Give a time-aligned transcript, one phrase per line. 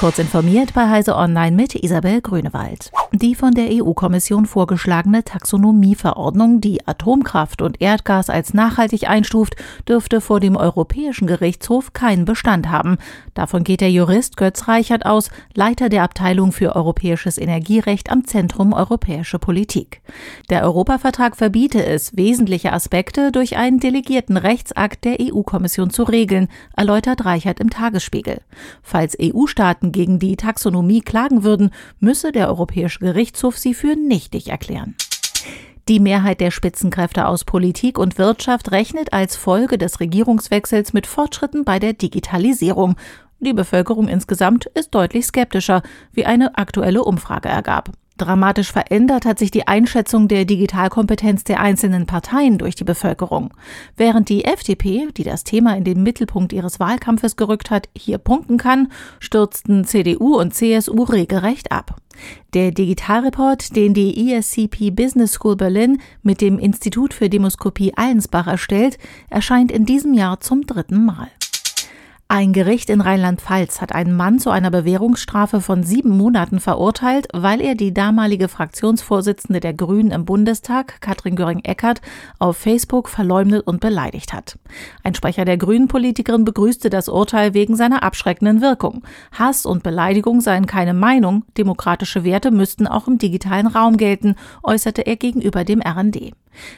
[0.00, 2.90] Kurz informiert bei Heise Online mit Isabel Grünewald.
[3.12, 10.40] Die von der EU-Kommission vorgeschlagene Taxonomieverordnung, die Atomkraft und Erdgas als nachhaltig einstuft, dürfte vor
[10.40, 12.96] dem Europäischen Gerichtshof keinen Bestand haben.
[13.34, 18.72] Davon geht der Jurist Götz Reichert aus, Leiter der Abteilung für europäisches Energierecht am Zentrum
[18.72, 20.00] Europäische Politik.
[20.48, 27.26] Der Europavertrag verbiete es, wesentliche Aspekte durch einen delegierten Rechtsakt der EU-Kommission zu regeln, erläutert
[27.26, 28.40] Reichert im Tagesspiegel.
[28.82, 34.94] Falls EU-Staaten gegen die Taxonomie klagen würden, müsse der Europäische Gerichtshof sie für nichtig erklären.
[35.88, 41.64] Die Mehrheit der Spitzenkräfte aus Politik und Wirtschaft rechnet als Folge des Regierungswechsels mit Fortschritten
[41.64, 42.94] bei der Digitalisierung.
[43.40, 45.82] Die Bevölkerung insgesamt ist deutlich skeptischer,
[46.12, 47.90] wie eine aktuelle Umfrage ergab.
[48.20, 53.54] Dramatisch verändert hat sich die Einschätzung der Digitalkompetenz der einzelnen Parteien durch die Bevölkerung.
[53.96, 58.58] Während die FDP, die das Thema in den Mittelpunkt ihres Wahlkampfes gerückt hat, hier punkten
[58.58, 61.96] kann, stürzten CDU und CSU regelrecht ab.
[62.52, 68.98] Der Digitalreport, den die ESCP Business School Berlin mit dem Institut für Demoskopie Allensbach erstellt,
[69.30, 71.28] erscheint in diesem Jahr zum dritten Mal.
[72.32, 77.60] Ein Gericht in Rheinland-Pfalz hat einen Mann zu einer Bewährungsstrafe von sieben Monaten verurteilt, weil
[77.60, 82.00] er die damalige Fraktionsvorsitzende der Grünen im Bundestag, Katrin Göring-Eckardt,
[82.38, 84.60] auf Facebook verleumdet und beleidigt hat.
[85.02, 89.02] Ein Sprecher der Grünen-Politikerin begrüßte das Urteil wegen seiner abschreckenden Wirkung.
[89.32, 95.04] Hass und Beleidigung seien keine Meinung, demokratische Werte müssten auch im digitalen Raum gelten, äußerte
[95.04, 96.30] er gegenüber dem RND.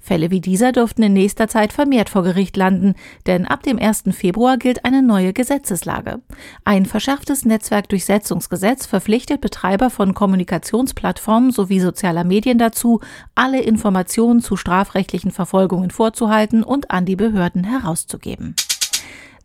[0.00, 2.94] Fälle wie dieser dürften in nächster Zeit vermehrt vor Gericht landen,
[3.26, 4.04] denn ab dem 1.
[4.12, 6.20] Februar gilt eine neue Gesetzeslage.
[6.64, 13.00] Ein verschärftes Netzwerkdurchsetzungsgesetz verpflichtet Betreiber von Kommunikationsplattformen sowie sozialer Medien dazu,
[13.34, 18.54] alle Informationen zu strafrechtlichen Verfolgungen vorzuhalten und an die Behörden herauszugeben.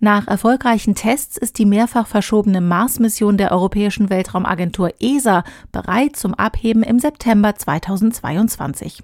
[0.04, 6.82] Nach erfolgreichen Tests ist die mehrfach verschobene Mars-Mission der Europäischen Weltraumagentur ESA bereit zum Abheben
[6.82, 9.04] im September 2022.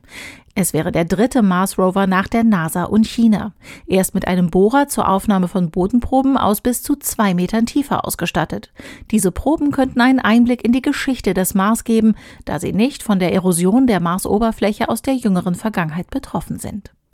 [0.55, 3.53] Es wäre der dritte Mars-Rover nach der NASA und China.
[3.85, 8.03] Er ist mit einem Bohrer zur Aufnahme von Bodenproben aus bis zu zwei Metern Tiefe
[8.03, 8.71] ausgestattet.
[9.11, 12.15] Diese Proben könnten einen Einblick in die Geschichte des Mars geben,
[12.45, 16.91] da sie nicht von der Erosion der Marsoberfläche aus der jüngeren Vergangenheit betroffen sind.